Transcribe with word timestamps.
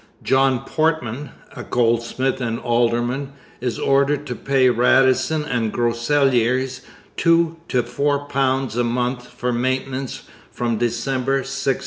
John 0.23 0.61
Portman, 0.61 1.29
a 1.55 1.61
goldsmith 1.63 2.41
and 2.41 2.57
alderman, 2.61 3.33
is 3.59 3.77
ordered 3.77 4.25
to 4.25 4.35
pay 4.35 4.67
Radisson 4.67 5.45
and 5.45 5.71
Groseilliers 5.71 6.81
£2 7.17 7.55
to 7.67 7.83
£4 7.83 8.75
a 8.79 8.83
month 8.83 9.27
for 9.27 9.53
maintenance 9.53 10.23
from 10.49 10.79
December 10.79 11.33
1667. 11.43 11.79